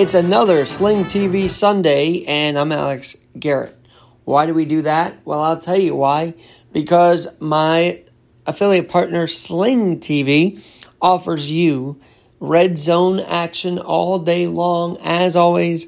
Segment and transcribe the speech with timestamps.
[0.00, 3.76] It's another Sling TV Sunday, and I'm Alex Garrett.
[4.24, 5.26] Why do we do that?
[5.26, 6.32] Well, I'll tell you why.
[6.72, 8.02] Because my
[8.46, 10.58] affiliate partner, Sling TV,
[11.02, 12.00] offers you
[12.40, 15.86] red zone action all day long, as always,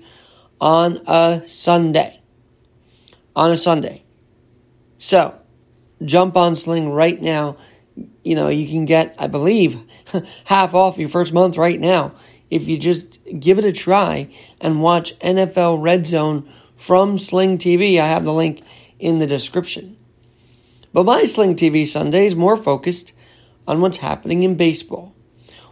[0.60, 2.20] on a Sunday.
[3.34, 4.02] On a Sunday.
[4.98, 5.34] So,
[6.04, 7.56] jump on Sling right now.
[8.22, 9.78] You know, you can get, I believe,
[10.44, 12.12] half off your first month right now
[12.52, 14.28] if you just give it a try
[14.60, 17.98] and watch NFL Red Zone from Sling TV.
[17.98, 18.62] I have the link
[18.98, 19.96] in the description.
[20.92, 23.14] But my Sling TV Sunday is more focused
[23.66, 25.14] on what's happening in baseball.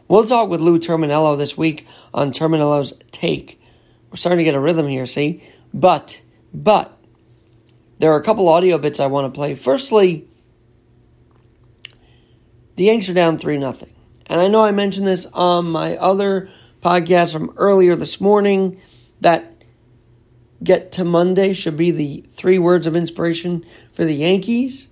[0.08, 3.60] We'll talk with Lou Terminello this week on Terminello's Take.
[4.08, 5.42] We're starting to get a rhythm here, see?
[5.74, 6.22] But,
[6.54, 6.96] but,
[7.98, 9.54] there are a couple audio bits I want to play.
[9.54, 10.26] Firstly,
[12.76, 13.74] the Yanks are down 3 0.
[14.28, 16.48] And I know I mentioned this on my other
[16.82, 18.80] podcast from earlier this morning
[19.20, 19.64] that
[20.62, 24.88] get to Monday should be the three words of inspiration for the Yankees.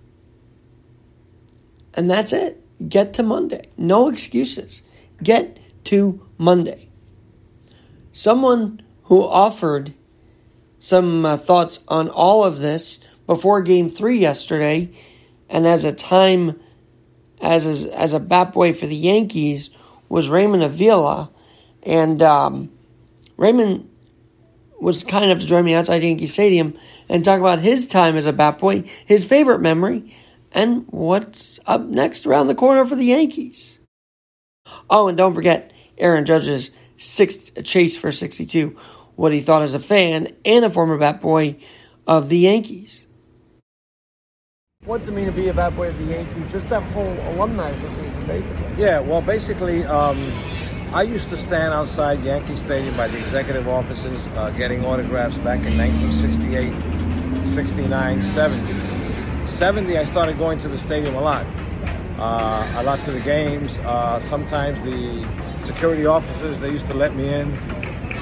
[1.95, 2.63] And that's it.
[2.89, 3.69] Get to Monday.
[3.77, 4.83] No excuses.
[5.23, 6.89] Get to Monday.
[8.13, 9.95] Someone who offered
[10.81, 14.91] some uh, thoughts on all of this before game three yesterday,
[15.49, 16.59] and as a time
[17.41, 19.71] as a, as a bat boy for the Yankees
[20.09, 21.31] was Raymond Avila,
[21.83, 22.71] and um,
[23.37, 23.89] Raymond
[24.81, 26.75] was kind enough to join me outside Yankee Stadium
[27.09, 30.15] and talk about his time as a bat boy, his favorite memory,
[30.53, 33.79] and what's up next around the corner for the Yankees.
[34.89, 38.77] Oh, and don't forget Aaron Judge's sixth chase for 62,
[39.17, 41.57] what he thought as a fan and a former bat boy
[42.07, 43.05] of the Yankees.
[44.85, 46.45] What's it mean to be a bat boy of the Yankees?
[46.51, 48.67] Just that whole alumni association, basically.
[48.79, 50.33] Yeah, well, basically, um,
[50.93, 55.67] I used to stand outside Yankee Stadium by the executive offices uh, getting autographs back
[55.67, 59.47] in 1968, 69, 70.
[59.47, 61.45] 70, I started going to the stadium a lot.
[62.19, 63.79] Uh, a lot to the games.
[63.81, 65.29] Uh, sometimes the
[65.61, 67.51] security officers, they used to let me in.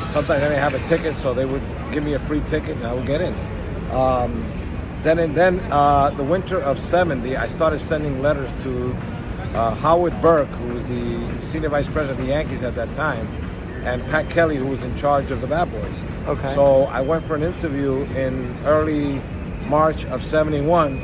[0.08, 1.62] Sometimes I didn't have a ticket, so they would
[1.92, 3.32] give me a free ticket and I would get in.
[3.92, 4.44] Um,
[5.04, 8.92] then and then, uh, the winter of 70, I started sending letters to
[9.56, 13.26] uh, Howard Berk, who was the senior vice president of the Yankees at that time,
[13.84, 16.06] and Pat Kelly, who was in charge of the Bat Boys.
[16.26, 16.48] Okay.
[16.48, 19.20] So I went for an interview in early
[19.68, 20.98] March of 71,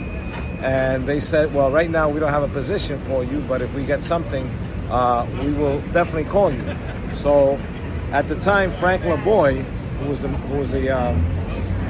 [0.63, 3.73] and they said, well, right now we don't have a position for you, but if
[3.75, 4.47] we get something,
[4.91, 6.77] uh, we will definitely call you.
[7.15, 7.59] So
[8.13, 9.63] at the time, Frank LeBoy,
[10.01, 11.13] who was, the, who was a uh,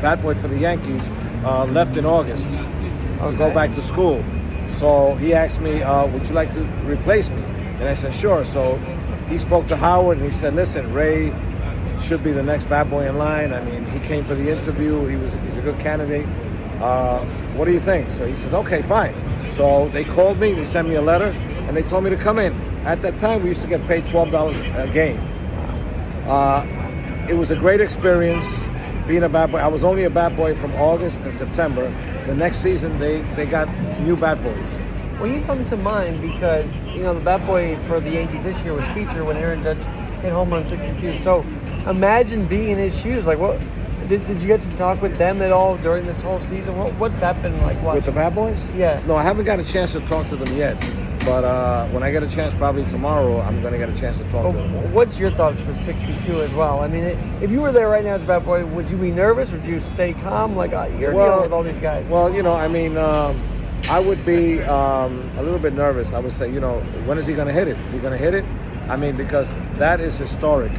[0.01, 1.11] bat boy for the Yankees,
[1.45, 2.53] uh, left in August
[3.23, 3.31] Okay.
[3.31, 4.25] to go back to school.
[4.73, 7.43] So he asked me, uh, "Would you like to replace me?"
[7.79, 8.79] And I said, "Sure." So
[9.29, 11.33] he spoke to Howard and he said, "Listen, Ray
[12.01, 13.53] should be the next bat boy in line.
[13.53, 15.07] I mean, he came for the interview.
[15.07, 16.27] He was he's a good candidate.
[16.81, 17.19] Uh,
[17.55, 19.15] what do you think?" So he says, "Okay, fine."
[19.49, 20.55] So they called me.
[20.55, 21.35] They sent me a letter
[21.67, 22.53] and they told me to come in.
[22.85, 25.21] At that time, we used to get paid twelve dollars a game.
[26.27, 26.65] Uh,
[27.29, 28.67] it was a great experience
[29.07, 29.59] being a bat boy.
[29.59, 31.91] I was only a bat boy from August and September.
[32.27, 33.69] The next season, they, they got
[34.01, 34.83] new bat boys.
[35.19, 38.61] Well, you come to mind because you know the bat boy for the Yankees this
[38.65, 39.79] year was featured when Aaron Judge
[40.23, 41.19] hit home run 62.
[41.19, 41.45] So
[41.87, 43.27] imagine being in his shoes.
[43.27, 43.61] Like, what
[44.09, 46.77] did, did you get to talk with them at all during this whole season?
[46.77, 47.81] What, what's that been like?
[47.83, 47.97] Watching?
[47.97, 48.71] With the bat boys?
[48.73, 49.03] Yeah.
[49.07, 50.83] No, I haven't got a chance to talk to them yet.
[51.25, 54.19] But uh, when I get a chance, probably tomorrow, I'm going to get a chance
[54.19, 54.93] to talk Well, to them.
[54.93, 56.81] what's your thoughts of 62 as well?
[56.81, 57.05] I mean,
[57.41, 59.53] if you were there right now as a bat boy, would you be nervous?
[59.53, 60.57] Or would you stay calm?
[60.57, 62.11] Like uh, you're dealing with all these guys.
[62.11, 63.41] Well, you know, I mean, um,
[63.89, 66.13] I would be um, a little bit nervous.
[66.13, 67.79] I would say, you know, when is he going to hit it?
[67.81, 68.45] Is he going to hit it?
[68.89, 70.73] I mean, because that is historic.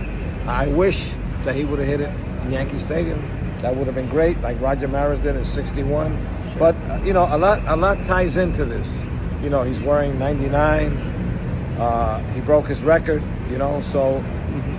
[0.45, 1.13] I wish
[1.45, 2.09] that he would have hit it
[2.43, 3.21] in Yankee Stadium.
[3.59, 6.27] That would have been great, like Roger Maris did in '61.
[6.59, 9.07] But uh, you know, a lot, a lot ties into this.
[9.43, 10.97] You know, he's wearing 99.
[11.77, 13.21] Uh, he broke his record.
[13.51, 14.23] You know, so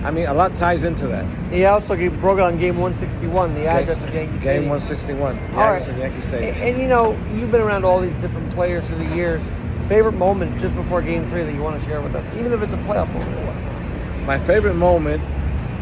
[0.03, 1.25] I mean, a lot ties into that.
[1.51, 4.41] he also he broke it on game 161, the address of Yankee Stadium.
[4.41, 4.69] Game Stadium.
[4.69, 5.89] 161, the All address right.
[5.89, 6.55] of Yankee Stadium.
[6.55, 9.43] And, and, you know, you've been around all these different players through the years.
[9.87, 12.61] Favorite moment just before Game Three that you want to share with us, even if
[12.61, 14.25] it's a playoff moment.
[14.25, 15.21] My favorite moment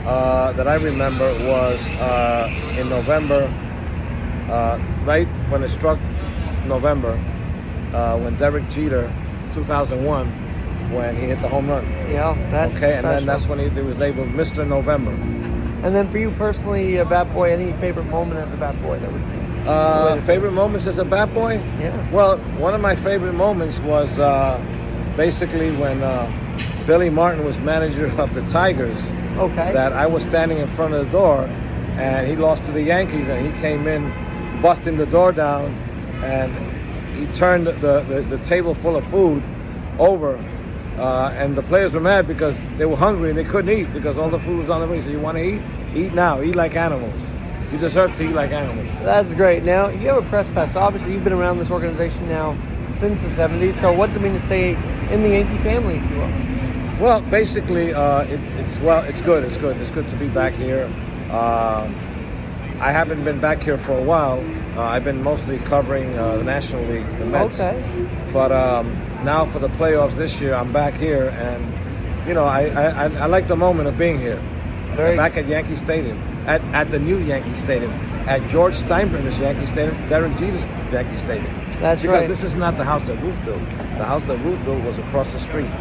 [0.06, 3.44] uh, that I remember was uh, in November,
[4.50, 6.00] uh, right when it struck
[6.66, 7.18] November,
[7.94, 9.14] uh, when Derek Jeter,
[9.52, 10.28] 2001,
[10.92, 11.86] when he hit the home run.
[12.10, 14.68] Yeah, that's Okay, and then that's when he, it was labeled Mr.
[14.68, 15.12] November.
[15.12, 19.00] And then for you personally, a bat boy, any favorite moment as a bat boy
[19.00, 19.44] that would be?
[19.68, 21.54] Uh, favorite moments as a bat boy?
[21.80, 22.12] Yeah.
[22.12, 24.64] Well, one of my favorite moments was uh,
[25.16, 26.32] basically when uh,
[26.86, 29.10] Billy Martin was manager of the Tigers.
[29.38, 29.74] Okay.
[29.74, 31.46] That I was standing in front of the door,
[31.98, 34.12] and he lost to the Yankees, and he came in,
[34.62, 35.66] busting the door down,
[36.24, 36.52] and
[37.14, 39.44] he turned the, the, the table full of food
[40.00, 40.38] over.
[40.98, 44.18] Uh, and the players were mad because they were hungry and they couldn't eat because
[44.18, 45.00] all the food was on the way.
[45.00, 45.62] So you want to eat?
[45.96, 46.42] Eat now.
[46.42, 47.34] Eat like animals.
[47.72, 48.92] You deserve to eat like animals.
[49.00, 49.64] That's great.
[49.64, 50.76] Now, you have a press pass.
[50.76, 52.56] Obviously, you've been around this organization now
[52.94, 53.74] since the 70s.
[53.82, 54.76] So, what's it mean to stay
[55.12, 56.54] in the Yankee family, if you will?
[57.00, 59.44] Well, basically, uh, it, it's well, it's good.
[59.44, 59.76] It's good.
[59.78, 60.88] It's good to be back here.
[61.32, 61.86] Uh,
[62.80, 64.40] I haven't been back here for a while.
[64.76, 67.60] Uh, I've been mostly covering uh, the National League, the Mets.
[67.60, 68.32] Okay.
[68.34, 68.92] But um,
[69.24, 73.26] now for the playoffs this year, I'm back here, and you know, I, I, I
[73.28, 74.42] like the moment of being here.
[74.96, 76.18] Very back at Yankee Stadium,
[76.48, 77.92] at, at the new Yankee Stadium,
[78.28, 81.54] at George Steinbrenner's Yankee Stadium, Derek Jeter's Yankee Stadium.
[81.80, 82.28] That's because right.
[82.28, 83.68] this is not the house that Ruth built.
[83.70, 85.72] The house that Ruth built was across the street.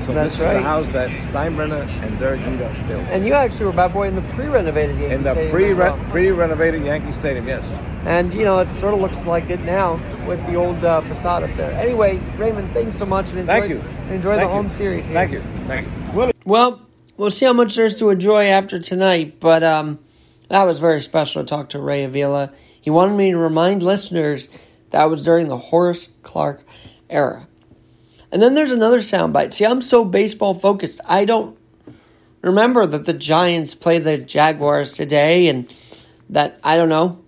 [0.00, 3.02] So That's this is the house that Steinbrenner and Derek Jeter built.
[3.08, 5.76] And you actually were bat boy in the pre-renovated Yankee in the Stadium pre as
[5.76, 5.98] well.
[6.08, 7.74] pre renovated Yankee Stadium, yes.
[8.08, 11.42] And you know, it sort of looks like it now with the old uh, facade
[11.42, 11.70] up there.
[11.72, 13.76] Anyway, Raymond, thanks so much, and enjoy, Thank you.
[14.08, 14.62] enjoy Thank the you.
[14.62, 15.04] home series.
[15.06, 15.14] Here.
[15.14, 15.42] Thank you.
[15.66, 16.32] Thank you.
[16.46, 16.80] Well,
[17.18, 19.98] we'll see how much there's to enjoy after tonight, but um,
[20.48, 22.50] that was very special to talk to Ray Avila.
[22.80, 24.48] He wanted me to remind listeners
[24.88, 26.62] that was during the Horace Clarke
[27.10, 27.46] era.
[28.32, 29.52] And then there's another soundbite.
[29.52, 31.58] See, I'm so baseball focused, I don't
[32.40, 35.70] remember that the Giants play the Jaguars today, and
[36.30, 37.22] that I don't know.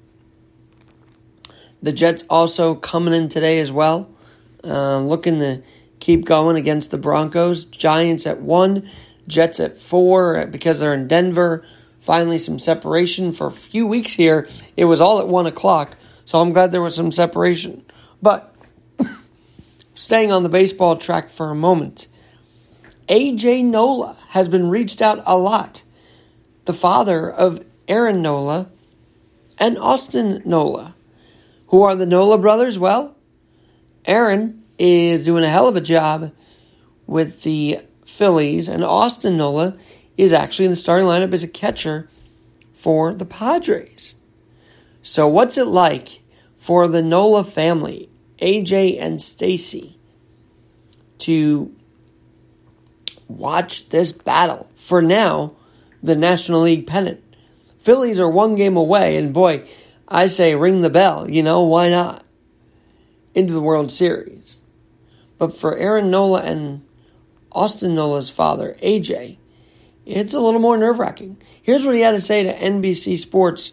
[1.83, 4.11] The Jets also coming in today as well,
[4.63, 5.63] uh, looking to
[5.99, 7.65] keep going against the Broncos.
[7.65, 8.89] Giants at one,
[9.27, 11.65] Jets at four uh, because they're in Denver.
[12.01, 14.49] Finally, some separation for a few weeks here.
[14.77, 17.85] It was all at one o'clock, so I'm glad there was some separation.
[18.21, 18.55] But
[19.95, 22.09] staying on the baseball track for a moment,
[23.09, 25.83] AJ Nola has been reached out a lot.
[26.65, 28.71] The father of Aaron Nola
[29.59, 30.95] and Austin Nola.
[31.71, 32.79] Who are the Nola brothers?
[32.79, 33.17] Well,
[34.05, 36.33] Aaron is doing a hell of a job
[37.07, 39.77] with the Phillies, and Austin Nola
[40.17, 42.09] is actually in the starting lineup as a catcher
[42.73, 44.17] for the Padres.
[45.03, 46.21] So, what's it like
[46.59, 48.09] for the Nola family,
[48.39, 49.97] AJ and Stacy,
[51.19, 51.73] to
[53.29, 55.53] watch this battle for now,
[56.03, 57.23] the National League pennant?
[57.79, 59.67] Phillies are one game away, and boy,
[60.11, 62.25] I say ring the bell, you know, why not?
[63.35, 64.59] Into the World Series.
[65.39, 66.85] But for Aaron Nola and
[67.53, 69.39] Austin Nola's father, AJ,
[70.05, 71.41] it's a little more nerve wracking.
[71.63, 73.73] Here's what he had to say to NBC Sports,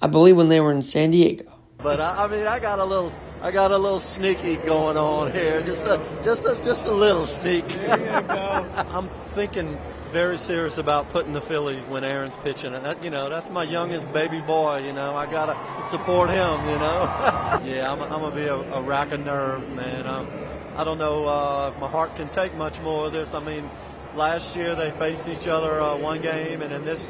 [0.00, 1.52] I believe when they were in San Diego.
[1.78, 3.12] But I, I mean, I got a little,
[3.42, 7.26] I got a little sneaky going on here, just a, just a, just a little
[7.26, 7.64] sneak.
[7.88, 9.76] I'm thinking
[10.14, 12.72] very serious about putting the Phillies when Aaron's pitching.
[12.72, 14.78] And that, you know, that's my youngest baby boy.
[14.86, 15.56] You know, I gotta
[15.88, 16.60] support him.
[16.68, 17.02] You know,
[17.64, 20.06] yeah, I'm, I'm gonna be a, a rack of nerves, man.
[20.06, 20.28] I'm,
[20.76, 23.34] I don't know uh, if my heart can take much more of this.
[23.34, 23.68] I mean,
[24.14, 27.04] last year they faced each other uh, one game, and in this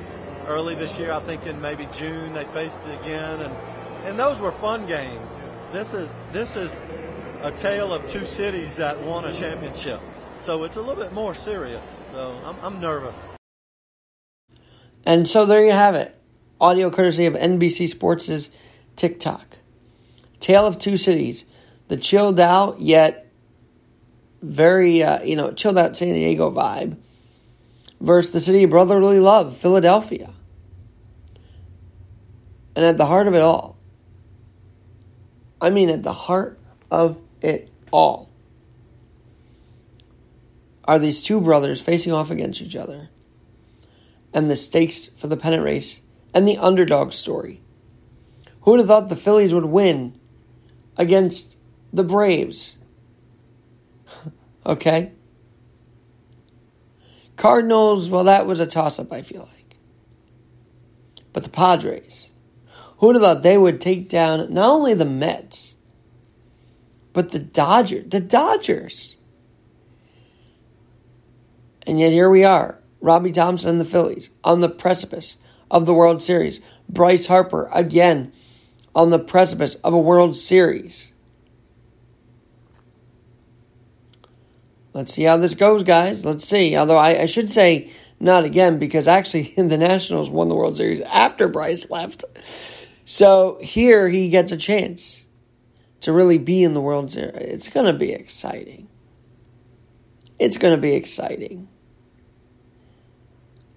[0.47, 3.55] early this year, I think in maybe June they faced it again, and
[4.07, 5.31] and those were fun games.
[5.73, 6.83] This is this is
[7.43, 10.01] a tale of two cities that won a championship,
[10.45, 11.85] so it's a little bit more serious.
[12.13, 13.17] So I'm, I'm nervous.
[15.07, 16.15] And so there you have it.
[16.61, 18.51] Audio courtesy of NBC Sports'
[18.97, 19.59] TikTok.
[20.41, 21.45] Tale of Two Cities.
[21.89, 23.31] The chilled out yet
[24.43, 26.97] very, uh, you know, chilled out San Diego vibe
[28.01, 30.31] versus the city of brotherly love, Philadelphia.
[32.77, 33.79] And at the heart of it all,
[35.61, 36.59] I mean, at the heart
[36.91, 38.29] of it all,
[40.85, 43.09] are these two brothers facing off against each other
[44.33, 46.03] and the stakes for the pennant race
[46.35, 47.63] and the underdog story.
[48.63, 50.19] Who would have thought the Phillies would win
[50.97, 51.57] against
[51.93, 52.77] the Braves?
[54.67, 55.13] okay.
[57.37, 59.77] Cardinals, well, that was a toss up, I feel like.
[61.33, 62.31] But the Padres,
[62.99, 65.75] who would have thought they would take down not only the Mets,
[67.13, 68.05] but the Dodgers?
[68.09, 69.17] The Dodgers.
[71.87, 75.37] And yet here we are, Robbie Thomson and the Phillies on the precipice
[75.71, 76.61] of the World Series.
[76.89, 78.33] Bryce Harper again
[78.95, 81.13] on the precipice of a World Series.
[84.93, 86.25] Let's see how this goes, guys.
[86.25, 86.77] Let's see.
[86.77, 91.01] Although I, I should say not again because actually the Nationals won the World Series
[91.01, 92.25] after Bryce left.
[93.07, 95.25] So here he gets a chance.
[96.01, 97.35] to really be in the World Series.
[97.35, 98.89] It's going to be exciting.
[100.39, 101.69] It's going to be exciting.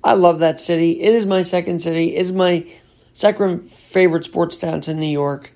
[0.08, 1.02] I love that city.
[1.02, 2.16] It is my second city.
[2.16, 2.66] It is my
[3.14, 5.52] second favorite sports town to New York.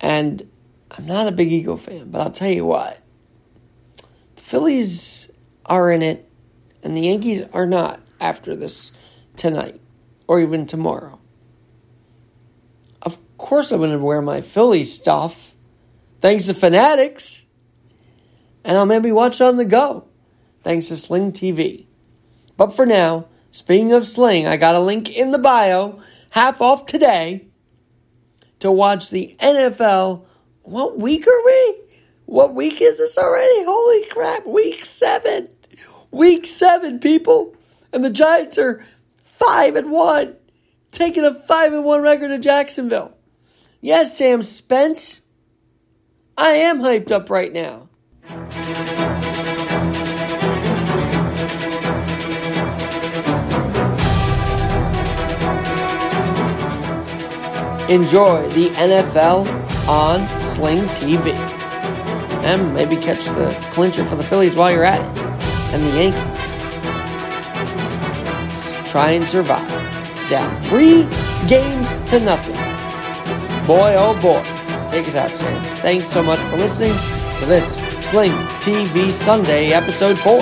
[0.00, 0.48] And
[0.90, 2.98] I'm not a big Eagle fan, but I'll tell you what.
[4.36, 5.30] The Phillies
[5.66, 6.26] are in it,
[6.82, 8.92] and the Yankees are not after this
[9.36, 9.78] tonight
[10.26, 11.20] or even tomorrow.
[13.02, 15.54] Of course, I'm going to wear my Phillies stuff,
[16.22, 17.44] thanks to Fanatics.
[18.64, 20.06] And I'll maybe watch it on the go,
[20.62, 21.88] thanks to Sling TV.
[22.60, 25.98] But for now, speaking of Sling, I got a link in the bio,
[26.28, 27.46] half off today,
[28.58, 30.26] to watch the NFL.
[30.60, 31.80] What week are we?
[32.26, 33.64] What week is this already?
[33.64, 35.48] Holy crap, week seven.
[36.10, 37.56] Week seven, people.
[37.94, 38.84] And the Giants are
[39.24, 40.36] five and one,
[40.92, 43.16] taking a five and one record to Jacksonville.
[43.80, 45.22] Yes, Sam Spence.
[46.36, 47.88] I am hyped up right now.
[57.90, 59.48] Enjoy the NFL
[59.88, 61.32] on Sling TV.
[62.44, 65.06] And maybe catch the clincher for the Phillies while you're at it.
[65.74, 66.50] And the Yankees.
[68.88, 69.68] Try and survive.
[70.30, 71.02] Down three
[71.48, 72.54] games to nothing.
[73.66, 74.44] Boy, oh boy.
[74.92, 75.60] Take us out, Sam.
[75.78, 76.92] Thanks so much for listening
[77.40, 77.74] to this
[78.08, 78.30] Sling
[78.60, 80.38] TV Sunday, episode 4.